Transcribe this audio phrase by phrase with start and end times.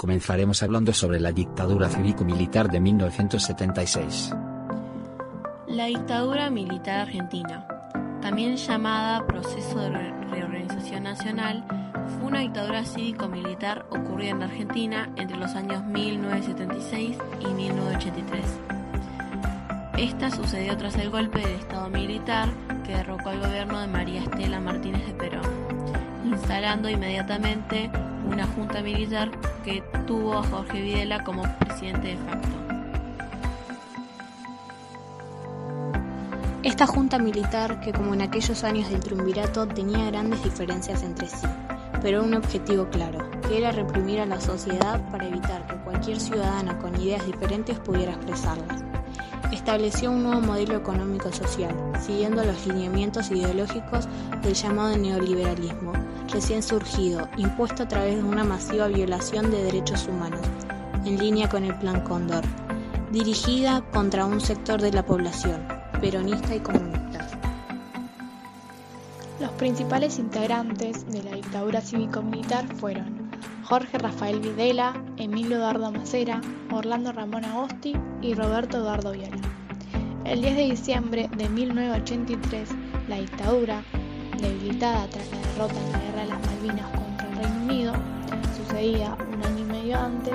[0.00, 4.32] Comenzaremos hablando sobre la dictadura cívico-militar de 1976.
[5.66, 7.66] La dictadura militar argentina,
[8.22, 11.66] también llamada Proceso de Reorganización Nacional,
[12.16, 18.44] fue una dictadura cívico-militar ocurrida en Argentina entre los años 1976 y 1983.
[19.98, 22.48] Esta sucedió tras el golpe del Estado militar
[22.86, 25.44] que derrocó al gobierno de María Estela Martínez de Perón,
[26.24, 27.90] instalando inmediatamente
[28.26, 29.30] una junta militar
[29.62, 32.48] que tuvo a Jorge Videla como presidente de facto.
[36.62, 41.46] Esta junta militar, que como en aquellos años del triunvirato tenía grandes diferencias entre sí,
[42.02, 46.78] pero un objetivo claro, que era reprimir a la sociedad para evitar que cualquier ciudadano
[46.78, 48.89] con ideas diferentes pudiera expresarlas.
[49.52, 54.08] Estableció un nuevo modelo económico-social, siguiendo los lineamientos ideológicos
[54.42, 55.92] del llamado neoliberalismo,
[56.32, 60.40] recién surgido, impuesto a través de una masiva violación de derechos humanos,
[61.04, 62.44] en línea con el Plan Cóndor,
[63.10, 65.66] dirigida contra un sector de la población,
[66.00, 67.26] peronista y comunista.
[69.40, 73.30] Los principales integrantes de la dictadura cívico-militar fueron
[73.64, 76.40] Jorge Rafael Videla, Emilio Eduardo Macera,
[76.72, 79.49] Orlando Ramón Agosti y Roberto Eduardo Viola.
[80.30, 82.68] El 10 de diciembre de 1983,
[83.08, 83.82] la dictadura,
[84.40, 87.92] debilitada tras la derrota en la Guerra de las Malvinas contra el Reino Unido,
[88.56, 90.34] sucedía un año y medio antes,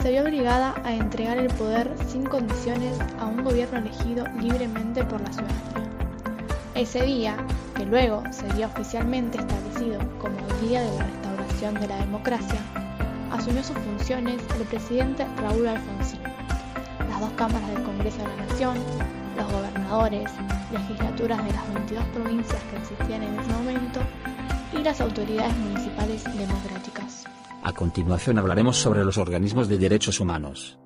[0.00, 5.20] se vio obligada a entregar el poder sin condiciones a un gobierno elegido libremente por
[5.20, 5.90] la ciudadanía.
[6.74, 7.36] Ese día,
[7.76, 12.60] que luego sería oficialmente establecido como el Día de la Restauración de la Democracia,
[13.30, 16.22] asumió sus funciones el presidente Raúl Alfonsín.
[17.10, 18.76] Las dos cámaras del Congreso de la Nación,
[19.36, 20.30] los gobernadores,
[20.72, 24.00] legislaturas de las 22 provincias que existían en ese momento
[24.72, 27.24] y las autoridades municipales democráticas.
[27.62, 30.78] A continuación hablaremos sobre los organismos de derechos humanos.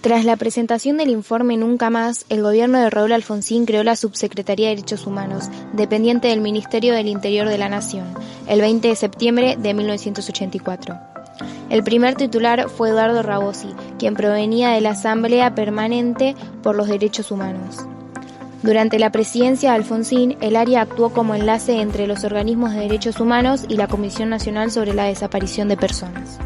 [0.00, 4.68] Tras la presentación del informe Nunca Más, el gobierno de Raúl Alfonsín creó la Subsecretaría
[4.68, 8.12] de Derechos Humanos, dependiente del Ministerio del Interior de la Nación,
[8.48, 11.11] el 20 de septiembre de 1984.
[11.72, 17.30] El primer titular fue Eduardo Rabosi, quien provenía de la Asamblea Permanente por los Derechos
[17.30, 17.78] Humanos.
[18.62, 23.18] Durante la presidencia de Alfonsín, el área actuó como enlace entre los organismos de derechos
[23.20, 26.38] humanos y la Comisión Nacional sobre la Desaparición de Personas.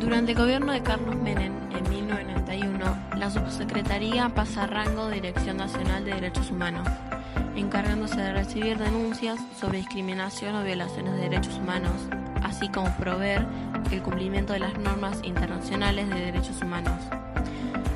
[0.00, 5.58] Durante el gobierno de Carlos Menem, en 1991, la subsecretaría pasa a rango de Dirección
[5.58, 6.88] Nacional de Derechos Humanos,
[7.54, 11.92] encargándose de recibir denuncias sobre discriminación o violaciones de derechos humanos,
[12.48, 13.46] así como proveer
[13.90, 16.94] el cumplimiento de las normas internacionales de derechos humanos.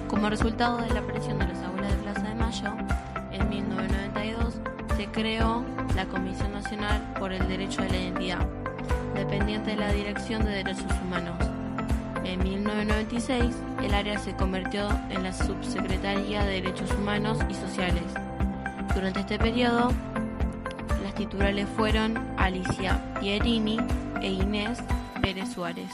[0.09, 2.73] Como resultado de la presión de los abuelos de Plaza de Mayo,
[3.33, 4.55] en 1992
[4.97, 5.65] se creó
[5.97, 8.47] la Comisión Nacional por el Derecho de la Identidad,
[9.15, 11.37] dependiente de la Dirección de Derechos Humanos.
[12.25, 18.05] En 1996, el área se convirtió en la Subsecretaría de Derechos Humanos y Sociales.
[18.95, 19.93] Durante este periodo,
[21.13, 23.77] las titulares fueron Alicia Pierini
[24.23, 24.79] e Inés
[25.21, 25.91] Pérez Suárez.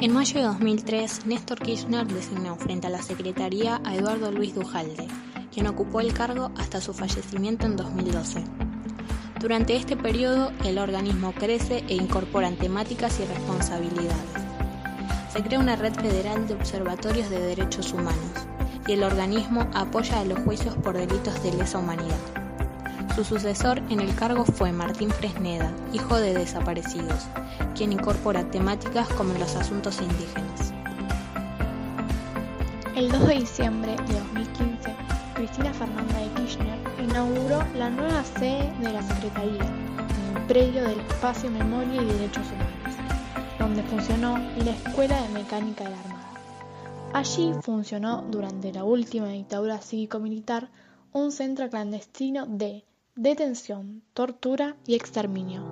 [0.00, 5.06] En mayo de 2003, Néstor Kirchner designó frente a la Secretaría a Eduardo Luis Dujalde,
[5.52, 8.44] quien ocupó el cargo hasta su fallecimiento en 2012.
[9.40, 14.42] Durante este periodo, el organismo crece e incorpora temáticas y responsabilidades.
[15.32, 18.46] Se crea una red federal de observatorios de derechos humanos
[18.86, 22.18] y el organismo apoya a los juicios por delitos de lesa humanidad.
[23.14, 27.26] Su sucesor en el cargo fue Martín Fresneda, hijo de desaparecidos,
[27.74, 30.72] quien incorpora temáticas como los asuntos indígenas.
[32.96, 34.94] El 2 de diciembre de 2015,
[35.34, 41.00] Cristina Fernanda de Kirchner inauguró la nueva sede de la Secretaría, en el predio del
[41.00, 42.96] Espacio Memoria y Derechos Humanos,
[43.58, 46.21] donde funcionó la Escuela de Mecánica de la Armada.
[47.14, 50.70] Allí funcionó durante la última dictadura cívico-militar
[51.12, 52.84] un centro clandestino de
[53.14, 55.62] detención, tortura y exterminio.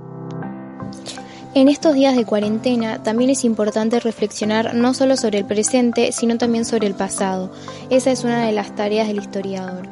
[1.54, 6.36] En estos días de cuarentena también es importante reflexionar no solo sobre el presente, sino
[6.36, 7.50] también sobre el pasado.
[7.88, 9.88] Esa es una de las tareas del historiador.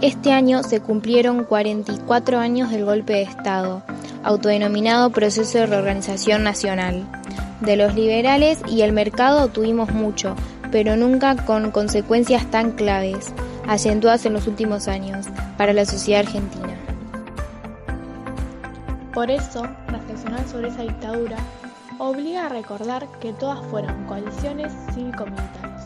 [0.00, 3.82] Este año se cumplieron 44 años del golpe de Estado,
[4.22, 7.04] autodenominado Proceso de Reorganización Nacional.
[7.60, 10.36] De los liberales y el mercado tuvimos mucho,
[10.70, 13.32] pero nunca con consecuencias tan claves,
[13.66, 15.26] acentuadas en los últimos años,
[15.56, 16.74] para la sociedad argentina.
[19.12, 21.36] Por eso, reflexionar sobre esa dictadura
[21.98, 25.82] obliga a recordar que todas fueron coaliciones cívico-militares.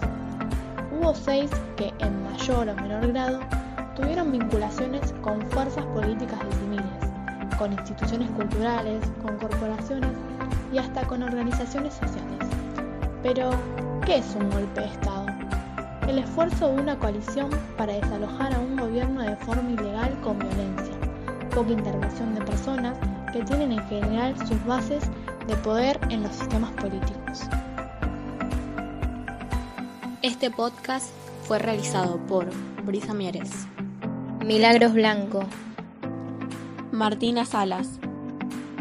[0.92, 3.40] Hubo seis que, en mayor o menor grado,
[3.94, 10.10] tuvieron vinculaciones con fuerzas políticas de civiles, con instituciones culturales, con corporaciones
[10.72, 12.48] y hasta con organizaciones sociales.
[13.22, 13.50] Pero,
[14.10, 15.26] ¿qué es un golpe de Estado?
[16.08, 20.92] El esfuerzo de una coalición para desalojar a un gobierno de forma ilegal con violencia,
[21.54, 22.98] poca intervención de personas
[23.32, 25.04] que tienen en general sus bases
[25.46, 27.42] de poder en los sistemas políticos.
[30.22, 31.10] Este podcast
[31.44, 32.50] fue realizado por
[32.84, 33.68] Brisa Mieres,
[34.44, 35.44] Milagros Blanco,
[36.90, 38.00] Martina Salas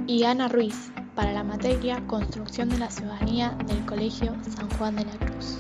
[0.08, 5.04] y Ana Ruiz para la materia Construcción de la Ciudadanía del Colegio San Juan de
[5.04, 5.58] la Cruz.